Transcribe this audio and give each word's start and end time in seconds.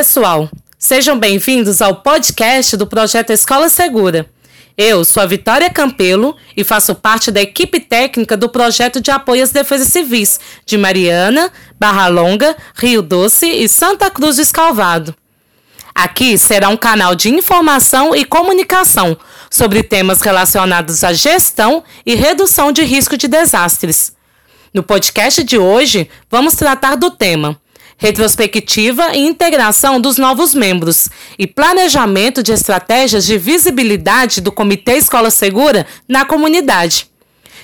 pessoal! 0.00 0.48
Sejam 0.78 1.18
bem-vindos 1.18 1.82
ao 1.82 1.96
podcast 1.96 2.74
do 2.74 2.86
projeto 2.86 3.34
Escola 3.34 3.68
Segura. 3.68 4.24
Eu 4.74 5.04
sou 5.04 5.22
a 5.22 5.26
Vitória 5.26 5.68
Campelo 5.68 6.34
e 6.56 6.64
faço 6.64 6.94
parte 6.94 7.30
da 7.30 7.42
equipe 7.42 7.78
técnica 7.78 8.34
do 8.34 8.48
projeto 8.48 8.98
de 8.98 9.10
apoio 9.10 9.42
às 9.42 9.50
defesas 9.50 9.88
civis 9.88 10.40
de 10.64 10.78
Mariana, 10.78 11.52
Barra 11.78 12.06
Longa, 12.06 12.56
Rio 12.76 13.02
Doce 13.02 13.44
e 13.44 13.68
Santa 13.68 14.10
Cruz 14.10 14.36
do 14.36 14.42
Escalvado. 14.42 15.14
Aqui 15.94 16.38
será 16.38 16.70
um 16.70 16.78
canal 16.78 17.14
de 17.14 17.28
informação 17.28 18.16
e 18.16 18.24
comunicação 18.24 19.18
sobre 19.50 19.82
temas 19.82 20.22
relacionados 20.22 21.04
à 21.04 21.12
gestão 21.12 21.84
e 22.06 22.14
redução 22.14 22.72
de 22.72 22.82
risco 22.84 23.18
de 23.18 23.28
desastres. 23.28 24.14
No 24.72 24.82
podcast 24.82 25.44
de 25.44 25.58
hoje, 25.58 26.08
vamos 26.30 26.54
tratar 26.54 26.96
do 26.96 27.10
tema 27.10 27.59
retrospectiva 28.00 29.14
e 29.14 29.18
integração 29.18 30.00
dos 30.00 30.16
novos 30.16 30.54
membros 30.54 31.10
e 31.38 31.46
planejamento 31.46 32.42
de 32.42 32.50
estratégias 32.50 33.26
de 33.26 33.36
visibilidade 33.36 34.40
do 34.40 34.50
Comitê 34.50 34.96
Escola 34.96 35.30
Segura 35.30 35.86
na 36.08 36.24
comunidade. 36.24 37.06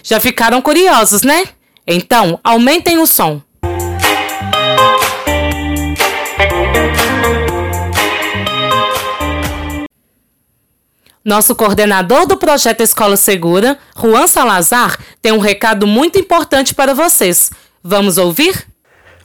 Já 0.02 0.20
ficaram 0.20 0.60
curiosos, 0.60 1.22
né? 1.22 1.44
Então, 1.86 2.38
aumentem 2.44 2.98
o 2.98 3.06
som. 3.06 3.40
Nosso 11.24 11.56
coordenador 11.56 12.26
do 12.26 12.36
projeto 12.36 12.82
Escola 12.82 13.16
Segura, 13.16 13.78
Juan 13.98 14.26
Salazar, 14.28 14.98
tem 15.22 15.32
um 15.32 15.38
recado 15.38 15.86
muito 15.86 16.18
importante 16.18 16.74
para 16.74 16.94
vocês. 16.94 17.50
Vamos 17.82 18.18
ouvir? 18.18 18.75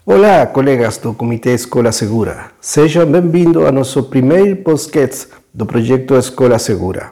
Olá, 0.04 0.48
colegas 0.48 0.98
do 0.98 1.14
Comitê 1.14 1.54
Escola 1.54 1.92
Segura. 1.92 2.48
Sejam 2.60 3.06
bem-vindos 3.06 3.64
ao 3.64 3.72
nosso 3.72 4.02
primeiro 4.02 4.56
podcast 4.56 5.28
do 5.54 5.64
projeto 5.64 6.16
Escola 6.18 6.58
Segura. 6.58 7.12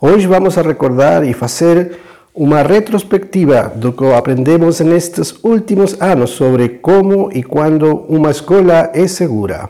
Hoje 0.00 0.24
vamos 0.28 0.56
a 0.56 0.62
recordar 0.62 1.24
e 1.24 1.32
fazer 1.32 1.98
uma 2.32 2.62
retrospectiva 2.62 3.72
do 3.74 3.92
que 3.92 4.06
aprendemos 4.12 4.78
nestes 4.78 5.34
últimos 5.42 6.00
anos 6.00 6.30
sobre 6.30 6.68
como 6.68 7.28
e 7.32 7.42
quando 7.42 8.04
uma 8.08 8.30
escola 8.30 8.92
é 8.94 9.08
segura 9.08 9.68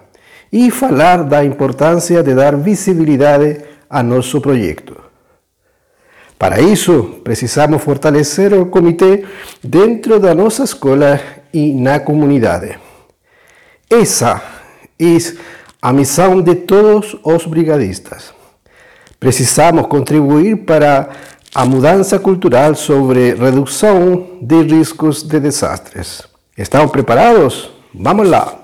e 0.53 0.71
falar 0.71 1.25
da 1.25 1.43
importância 1.43 2.23
de 2.23 2.35
dar 2.35 2.55
visibilidade 2.55 3.63
a 3.89 4.03
nosso 4.03 4.43
projeto. 4.43 4.95
Para 6.39 6.61
isso, 6.61 7.21
precisamos 7.25 7.83
fortalecer 7.83 8.53
o 8.53 8.67
comitê 8.67 9.25
dentro 9.63 10.21
da 10.21 10.35
nossa 10.35 10.65
escola 10.65 11.19
e 11.55 11.73
na 11.73 12.01
comunidade. 12.01 12.77
Essa 13.89 14.43
é 14.99 15.17
a 15.81 15.93
missão 15.93 16.43
de 16.43 16.55
todos 16.57 17.17
os 17.23 17.47
brigadistas. 17.47 18.35
Precisamos 19.21 19.87
contribuir 19.87 20.65
para 20.65 21.09
a 21.55 21.65
mudança 21.65 22.19
cultural 22.19 22.75
sobre 22.75 23.35
redução 23.35 24.39
de 24.43 24.63
riscos 24.63 25.23
de 25.23 25.39
desastres. 25.39 26.23
Estão 26.59 26.89
preparados? 26.89 27.71
Vamos 27.95 28.29
lá! 28.29 28.64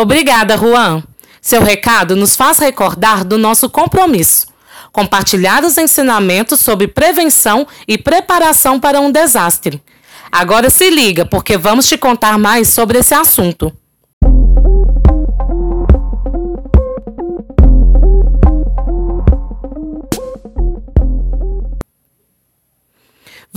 Obrigada, 0.00 0.56
Juan. 0.56 1.02
Seu 1.42 1.60
recado 1.60 2.14
nos 2.14 2.36
faz 2.36 2.60
recordar 2.60 3.24
do 3.24 3.36
nosso 3.36 3.68
compromisso. 3.68 4.46
Compartilhar 4.92 5.64
os 5.64 5.76
ensinamentos 5.76 6.60
sobre 6.60 6.86
prevenção 6.86 7.66
e 7.88 7.98
preparação 7.98 8.78
para 8.78 9.00
um 9.00 9.10
desastre. 9.10 9.82
Agora 10.30 10.70
se 10.70 10.88
liga, 10.88 11.26
porque 11.26 11.58
vamos 11.58 11.88
te 11.88 11.98
contar 11.98 12.38
mais 12.38 12.68
sobre 12.68 13.00
esse 13.00 13.12
assunto. 13.12 13.72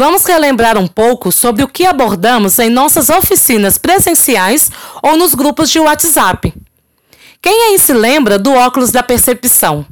Vamos 0.04 0.26
relembrar 0.26 0.80
um 0.80 0.88
pouco 0.88 1.32
sobre 1.32 1.64
o 1.64 1.68
que 1.68 1.86
abordamos 1.86 2.58
em 2.58 2.72
nossas 2.72 3.08
oficinas 3.12 3.78
presenciais 3.78 4.72
ou 5.00 5.16
nos 5.16 5.36
grupos 5.36 5.70
de 5.70 5.80
WhatsApp. 5.80 6.52
Quem 7.40 7.66
aí 7.66 7.78
se 7.78 7.94
lembra 7.94 8.40
do 8.40 8.52
óculos 8.52 8.90
da 8.90 9.04
percepção? 9.04 9.86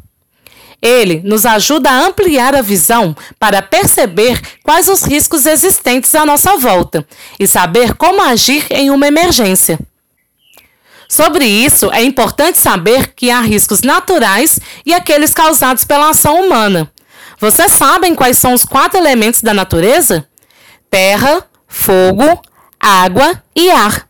Ele 0.81 1.21
nos 1.23 1.45
ajuda 1.45 1.91
a 1.91 2.07
ampliar 2.07 2.55
a 2.55 2.61
visão 2.63 3.15
para 3.37 3.61
perceber 3.61 4.41
quais 4.63 4.87
os 4.87 5.03
riscos 5.03 5.45
existentes 5.45 6.15
à 6.15 6.25
nossa 6.25 6.57
volta 6.57 7.05
e 7.39 7.45
saber 7.45 7.93
como 7.93 8.19
agir 8.19 8.65
em 8.71 8.89
uma 8.89 9.05
emergência. 9.05 9.77
Sobre 11.07 11.45
isso, 11.45 11.91
é 11.91 12.01
importante 12.01 12.57
saber 12.57 13.13
que 13.13 13.29
há 13.29 13.41
riscos 13.41 13.83
naturais 13.83 14.59
e 14.83 14.91
aqueles 14.91 15.35
causados 15.35 15.83
pela 15.83 16.09
ação 16.09 16.43
humana, 16.43 16.91
vocês 17.39 17.71
sabem 17.71 18.13
quais 18.13 18.37
são 18.37 18.53
os 18.53 18.65
quatro 18.65 18.99
elementos 18.99 19.41
da 19.41 19.53
natureza? 19.53 20.27
Terra, 20.89 21.45
fogo, 21.67 22.41
água 22.79 23.41
e 23.55 23.71
ar. 23.71 24.07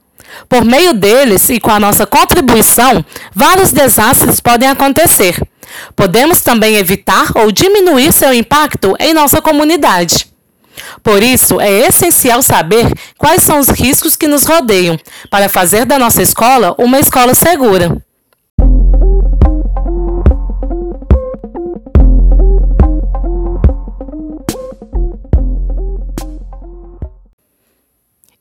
Por 0.47 0.65
meio 0.65 0.93
deles 0.93 1.49
e 1.49 1.59
com 1.59 1.69
a 1.69 1.79
nossa 1.79 2.07
contribuição, 2.07 3.05
vários 3.33 3.71
desastres 3.71 4.39
podem 4.39 4.67
acontecer. 4.67 5.35
Podemos 5.95 6.41
também 6.41 6.77
evitar 6.77 7.31
ou 7.35 7.51
diminuir 7.51 8.11
seu 8.11 8.33
impacto 8.33 8.95
em 8.99 9.13
nossa 9.13 9.41
comunidade. 9.41 10.27
Por 11.03 11.21
isso, 11.21 11.59
é 11.59 11.87
essencial 11.87 12.41
saber 12.41 12.91
quais 13.17 13.43
são 13.43 13.59
os 13.59 13.69
riscos 13.69 14.15
que 14.15 14.27
nos 14.27 14.45
rodeiam 14.45 14.97
para 15.29 15.49
fazer 15.49 15.85
da 15.85 15.99
nossa 15.99 16.21
escola 16.23 16.73
uma 16.77 16.99
escola 16.99 17.35
segura. 17.35 17.95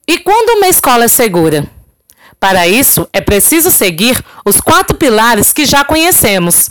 E 0.09 0.17
quando 0.17 0.57
uma 0.57 0.69
escola 0.69 1.05
é 1.05 1.09
segura? 1.09 1.71
Para 2.41 2.67
isso, 2.67 3.07
é 3.13 3.21
preciso 3.21 3.71
seguir 3.71 4.19
os 4.43 4.59
quatro 4.59 4.97
pilares 4.97 5.53
que 5.53 5.67
já 5.67 5.85
conhecemos. 5.85 6.71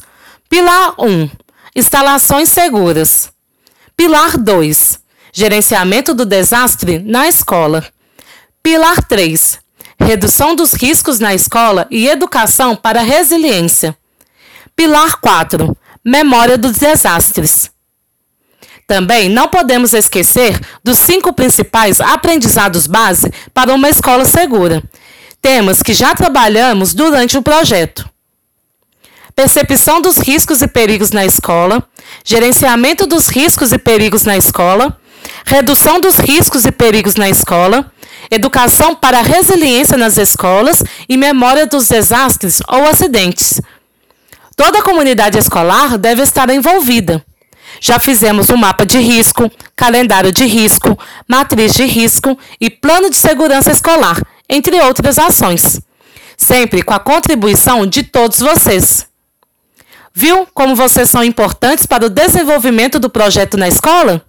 Pilar 0.50 0.96
1: 0.98 1.30
Instalações 1.76 2.50
seguras. 2.50 3.32
Pilar 3.96 4.40
2: 4.40 5.00
Gerenciamento 5.32 6.16
do 6.16 6.26
desastre 6.26 6.98
na 6.98 7.28
escola. 7.28 7.86
Pilar 8.64 9.04
3: 9.04 9.60
Redução 10.00 10.56
dos 10.56 10.74
riscos 10.74 11.20
na 11.20 11.36
escola 11.36 11.86
e 11.92 12.08
educação 12.08 12.76
para 12.76 13.02
resiliência. 13.02 13.96
Pilar 14.76 15.18
4: 15.22 15.78
Memória 16.04 16.58
dos 16.58 16.78
desastres. 16.78 17.70
Também 18.88 19.28
não 19.28 19.50
podemos 19.50 19.94
esquecer 19.94 20.58
dos 20.82 20.98
cinco 21.00 21.34
principais 21.34 22.00
aprendizados 22.00 22.88
base 22.88 23.30
para 23.54 23.74
uma 23.74 23.90
escola 23.90 24.24
segura, 24.24 24.82
temas 25.42 25.84
que 25.84 25.94
já 25.94 26.16
trabalhamos 26.16 26.94
durante 26.94 27.38
o 27.38 27.42
projeto. 27.42 28.10
Percepção 29.36 30.02
dos 30.02 30.18
riscos 30.18 30.62
e 30.62 30.68
perigos 30.70 31.12
na 31.12 31.26
escola, 31.26 31.84
gerenciamento 32.24 33.06
dos 33.06 33.28
riscos 33.28 33.74
e 33.74 33.78
perigos 33.78 34.24
na 34.24 34.38
escola, 34.38 34.98
redução 35.46 36.00
dos 36.00 36.16
riscos 36.16 36.64
e 36.64 36.72
perigos 36.72 37.16
na 37.16 37.30
escola, 37.30 37.92
educação 38.32 38.96
para 38.96 39.20
a 39.20 39.22
resiliência 39.22 39.98
nas 39.98 40.18
escolas 40.18 40.82
e 41.10 41.18
memória 41.18 41.68
dos 41.68 41.90
desastres 41.90 42.62
ou 42.70 42.88
acidentes. 42.88 43.60
Toda 44.56 44.80
a 44.80 44.84
comunidade 44.84 45.38
escolar 45.38 45.98
deve 45.98 46.24
estar 46.24 46.50
envolvida. 46.50 47.24
Já 47.80 48.00
fizemos 48.00 48.50
um 48.50 48.58
mapa 48.58 48.86
de 48.86 48.98
risco, 49.00 49.52
calendário 49.76 50.32
de 50.32 50.46
risco, 50.46 50.98
matriz 51.28 51.74
de 51.74 51.86
risco 51.86 52.38
e 52.60 52.70
plano 52.70 53.10
de 53.10 53.16
segurança 53.16 53.72
escolar, 53.72 54.22
entre 54.50 54.80
outras 54.82 55.20
ações. 55.20 55.80
Sempre 56.38 56.82
com 56.82 56.94
a 56.94 57.00
contribuição 57.00 57.86
de 57.86 58.04
todos 58.04 58.40
vocês. 58.40 59.08
Viu 60.14 60.48
como 60.54 60.76
vocês 60.76 61.10
são 61.10 61.24
importantes 61.24 61.86
para 61.86 62.06
o 62.06 62.10
desenvolvimento 62.10 63.00
do 63.00 63.10
projeto 63.10 63.56
na 63.58 63.68
escola? 63.68 64.24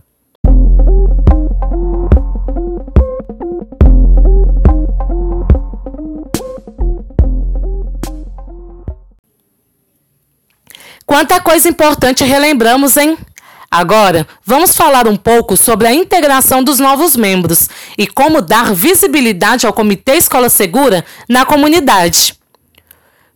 Quanta 11.06 11.41
coisa 11.41 11.67
importante 11.71 12.23
relembramos, 12.23 12.99
hein? 12.99 13.17
Agora, 13.70 14.26
vamos 14.47 14.75
falar 14.75 15.06
um 15.06 15.17
pouco 15.17 15.55
sobre 15.55 15.87
a 15.87 15.93
integração 15.93 16.65
dos 16.65 16.79
novos 16.79 17.15
membros 17.15 17.69
e 17.99 18.06
como 18.06 18.41
dar 18.41 18.73
visibilidade 18.73 19.67
ao 19.67 19.75
Comitê 19.75 20.17
Escola 20.17 20.49
Segura 20.49 21.05
na 21.29 21.44
comunidade. 21.44 22.35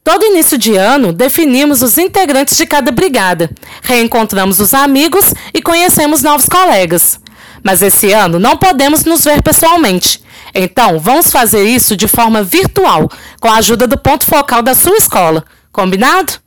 Todo 0.02 0.25
início 0.25 0.56
de 0.56 0.75
ano, 0.75 1.12
definimos 1.12 1.82
os 1.82 1.99
integrantes 1.99 2.56
de 2.56 2.67
cada 2.67 2.90
brigada, 2.90 3.50
reencontramos 3.82 4.58
os 4.58 4.73
amigos 4.73 5.34
e 5.52 5.61
conhecemos 5.61 6.23
novos 6.23 6.46
colegas. 6.46 7.20
Mas 7.62 7.82
esse 7.82 8.11
ano 8.11 8.38
não 8.38 8.56
podemos 8.56 9.05
nos 9.05 9.25
ver 9.25 9.43
pessoalmente. 9.43 10.25
Então, 10.55 10.99
vamos 10.99 11.31
fazer 11.31 11.62
isso 11.64 11.94
de 11.94 12.08
forma 12.08 12.43
virtual, 12.43 13.08
com 13.38 13.49
a 13.49 13.56
ajuda 13.56 13.87
do 13.87 13.99
ponto 13.99 14.25
focal 14.25 14.62
da 14.62 14.75
sua 14.75 14.96
escola. 14.96 15.44
Combinado? 15.70 16.41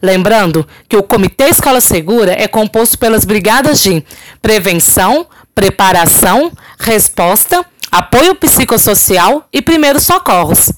Lembrando 0.00 0.66
que 0.88 0.96
o 0.96 1.02
Comitê 1.02 1.48
Escola 1.48 1.80
Segura 1.80 2.32
é 2.32 2.46
composto 2.46 2.98
pelas 2.98 3.24
brigadas 3.24 3.80
de 3.80 4.04
prevenção, 4.40 5.26
preparação, 5.54 6.52
resposta, 6.78 7.64
apoio 7.90 8.34
psicossocial 8.34 9.46
e 9.52 9.60
primeiros 9.60 10.04
socorros. 10.04 10.72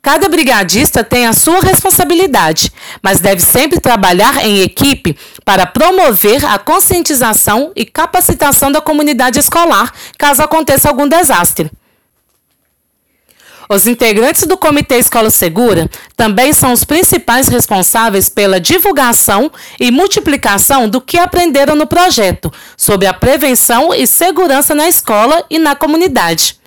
Cada 0.00 0.28
brigadista 0.28 1.02
tem 1.02 1.26
a 1.26 1.32
sua 1.32 1.58
responsabilidade, 1.60 2.70
mas 3.02 3.18
deve 3.18 3.40
sempre 3.42 3.80
trabalhar 3.80 4.44
em 4.46 4.60
equipe 4.60 5.18
para 5.44 5.66
promover 5.66 6.44
a 6.44 6.58
conscientização 6.58 7.72
e 7.74 7.84
capacitação 7.84 8.70
da 8.70 8.80
comunidade 8.80 9.40
escolar 9.40 9.92
caso 10.16 10.44
aconteça 10.44 10.88
algum 10.88 11.08
desastre. 11.08 11.72
Os 13.68 13.86
integrantes 13.86 14.46
do 14.46 14.56
Comitê 14.56 14.98
Escola 14.98 15.30
Segura 15.30 15.90
também 16.16 16.52
são 16.52 16.72
os 16.72 16.84
principais 16.84 17.48
responsáveis 17.48 18.28
pela 18.28 18.60
divulgação 18.60 19.50
e 19.80 19.90
multiplicação 19.90 20.88
do 20.88 21.00
que 21.00 21.18
aprenderam 21.18 21.74
no 21.74 21.86
projeto 21.86 22.52
sobre 22.76 23.06
a 23.06 23.14
prevenção 23.14 23.92
e 23.92 24.06
segurança 24.06 24.74
na 24.74 24.88
escola 24.88 25.44
e 25.50 25.58
na 25.58 25.74
comunidade. 25.74 26.58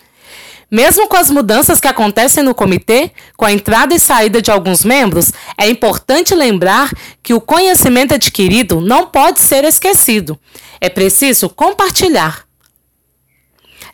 Mesmo 0.72 1.08
com 1.08 1.18
as 1.18 1.32
mudanças 1.32 1.80
que 1.80 1.88
acontecem 1.88 2.44
no 2.44 2.54
comitê, 2.54 3.12
com 3.36 3.46
a 3.46 3.52
entrada 3.52 3.96
e 3.96 4.00
saída 4.00 4.40
de 4.40 4.52
alguns 4.52 4.86
membros, 4.86 5.32
é 5.58 5.68
importante 5.68 6.36
lembrar 6.36 6.92
que 7.24 7.34
o 7.34 7.42
conhecimento 7.42 8.14
adquirido 8.14 8.80
não 8.80 9.08
pode 9.08 9.42
ser 9.42 9.64
esquecido. 9.64 10.38
É 10.80 10.88
preciso 10.88 11.50
compartilhar. 11.50 12.49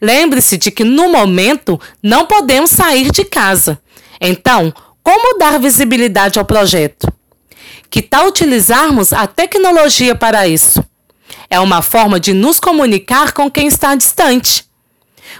Lembre-se 0.01 0.57
de 0.57 0.71
que 0.71 0.83
no 0.83 1.09
momento 1.09 1.79
não 2.01 2.25
podemos 2.25 2.71
sair 2.71 3.11
de 3.11 3.23
casa. 3.25 3.79
Então, 4.19 4.73
como 5.03 5.37
dar 5.37 5.59
visibilidade 5.59 6.39
ao 6.39 6.45
projeto? 6.45 7.07
Que 7.89 8.01
tal 8.01 8.27
utilizarmos 8.27 9.13
a 9.13 9.27
tecnologia 9.27 10.15
para 10.15 10.47
isso? 10.47 10.83
É 11.49 11.59
uma 11.59 11.81
forma 11.81 12.19
de 12.19 12.33
nos 12.33 12.59
comunicar 12.59 13.31
com 13.31 13.49
quem 13.49 13.67
está 13.67 13.95
distante. 13.95 14.65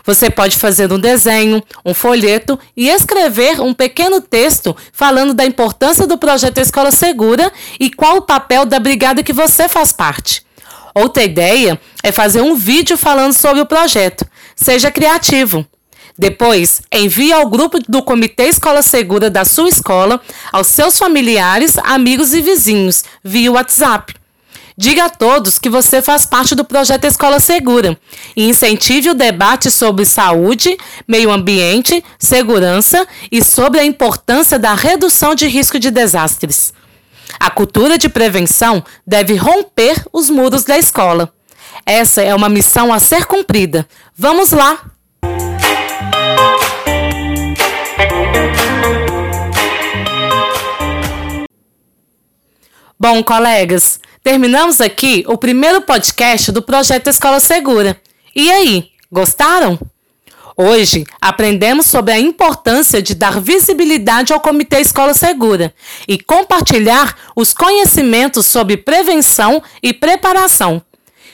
Você 0.06 0.30
pode 0.30 0.58
fazer 0.58 0.92
um 0.94 1.00
desenho, 1.00 1.64
um 1.84 1.94
folheto 1.94 2.60
e 2.78 2.90
escrever 2.90 3.60
um 3.60 3.74
pequeno 3.74 4.22
texto 4.22 4.76
falando 4.94 5.34
da 5.34 5.46
importância 5.46 6.06
do 6.06 6.18
projeto 6.18 6.60
Escola 6.60 6.92
Segura 6.92 7.52
e 7.80 7.90
qual 7.90 8.18
o 8.18 8.22
papel 8.22 8.66
da 8.66 8.80
brigada 8.80 9.24
que 9.24 9.34
você 9.34 9.68
faz 9.68 9.92
parte. 9.92 10.45
Outra 10.96 11.24
ideia 11.24 11.80
é 12.02 12.10
fazer 12.10 12.42
um 12.42 12.56
vídeo 12.56 12.98
falando 12.98 13.34
sobre 13.34 13.62
o 13.62 13.66
projeto. 13.66 14.26
Seja 14.56 14.90
criativo. 14.90 15.66
Depois, 16.18 16.82
envie 16.90 17.34
ao 17.34 17.50
grupo 17.50 17.78
do 17.90 18.02
Comitê 18.02 18.46
Escola 18.46 18.82
Segura 18.82 19.30
da 19.30 19.44
sua 19.44 19.68
escola, 19.68 20.22
aos 20.54 20.68
seus 20.68 20.98
familiares, 20.98 21.78
amigos 21.80 22.34
e 22.34 22.42
vizinhos, 22.42 23.04
via 23.22 23.52
WhatsApp. 23.52 24.16
Diga 24.78 25.06
a 25.06 25.10
todos 25.10 25.60
que 25.60 25.70
você 25.70 26.02
faz 26.02 26.26
parte 26.26 26.56
do 26.56 26.64
projeto 26.64 27.04
Escola 27.04 27.42
Segura 27.42 27.98
e 28.36 28.48
incentive 28.48 29.10
o 29.10 29.14
debate 29.14 29.70
sobre 29.70 30.06
saúde, 30.06 30.78
meio 31.06 31.32
ambiente, 31.32 32.04
segurança 32.18 33.06
e 33.30 33.44
sobre 33.44 33.82
a 33.82 33.86
importância 33.86 34.58
da 34.58 34.74
redução 34.74 35.36
de 35.36 35.48
risco 35.48 35.78
de 35.78 35.92
desastres. 35.92 36.74
A 37.40 37.50
cultura 37.50 37.98
de 37.98 38.10
prevenção 38.10 38.84
deve 39.06 39.36
romper 39.36 40.06
os 40.12 40.30
muros 40.30 40.64
da 40.64 40.78
escola. 40.78 41.34
Essa 41.86 42.22
é 42.22 42.34
uma 42.34 42.50
missão 42.50 42.94
a 42.94 43.00
ser 43.00 43.26
cumprida. 43.26 43.88
Vamos 44.16 44.52
lá! 44.52 44.92
Bom, 52.98 53.22
colegas, 53.24 54.00
Terminamos 54.26 54.82
aqui 54.82 55.24
o 55.28 55.38
primeiro 55.38 55.84
podcast 55.84 56.52
do 56.52 56.60
projeto 56.60 57.12
Escola 57.12 57.40
Segura. 57.40 57.96
E 58.36 58.50
aí, 58.50 58.90
gostaram? 59.12 59.78
Hoje 60.58 61.04
aprendemos 61.20 61.86
sobre 61.86 62.14
a 62.14 62.20
importância 62.20 63.02
de 63.02 63.14
dar 63.14 63.42
visibilidade 63.42 64.32
ao 64.32 64.40
Comitê 64.40 64.80
Escola 64.80 65.14
Segura 65.14 65.74
e 66.08 66.18
compartilhar 66.18 67.14
os 67.36 67.54
conhecimentos 67.54 68.46
sobre 68.46 68.78
prevenção 68.78 69.62
e 69.84 69.92
preparação. 69.92 70.82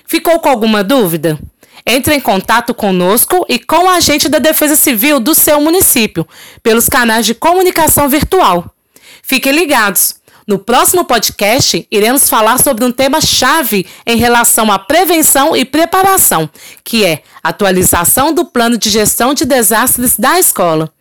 Ficou 0.07 0.39
com 0.39 0.49
alguma 0.49 0.83
dúvida? 0.83 1.39
Entre 1.85 2.15
em 2.15 2.19
contato 2.19 2.73
conosco 2.73 3.45
e 3.47 3.59
com 3.59 3.85
o 3.85 3.89
agente 3.89 4.27
da 4.27 4.39
Defesa 4.39 4.75
Civil 4.75 5.19
do 5.19 5.35
seu 5.35 5.61
município 5.61 6.27
pelos 6.63 6.89
canais 6.89 7.23
de 7.25 7.35
comunicação 7.35 8.09
virtual. 8.09 8.73
Fiquem 9.21 9.51
ligados! 9.51 10.20
No 10.47 10.57
próximo 10.57 11.05
podcast, 11.05 11.87
iremos 11.91 12.29
falar 12.29 12.59
sobre 12.59 12.83
um 12.83 12.91
tema-chave 12.91 13.87
em 14.05 14.17
relação 14.17 14.71
à 14.71 14.79
prevenção 14.79 15.55
e 15.55 15.63
preparação, 15.63 16.49
que 16.83 17.05
é 17.05 17.23
atualização 17.43 18.33
do 18.33 18.45
plano 18.45 18.77
de 18.77 18.89
gestão 18.89 19.33
de 19.33 19.45
desastres 19.45 20.17
da 20.17 20.39
escola. 20.39 20.91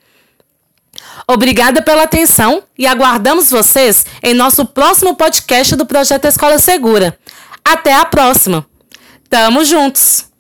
Obrigada 1.27 1.81
pela 1.81 2.03
atenção 2.03 2.63
e 2.77 2.87
aguardamos 2.87 3.51
vocês 3.51 4.05
em 4.23 4.35
nosso 4.35 4.65
próximo 4.67 5.15
podcast 5.15 5.77
do 5.77 5.87
Projeto 5.87 6.27
Escola 6.27 6.59
Segura. 6.59 7.19
Até 7.65 7.95
a 7.95 8.05
próxima! 8.05 8.67
Tamo 9.29 9.65
juntos! 9.65 10.31